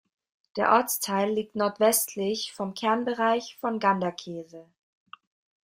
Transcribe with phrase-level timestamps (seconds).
[0.55, 4.65] Der Ortsteil liegt nordwestlich vom Kernbereich von Ganderkesee.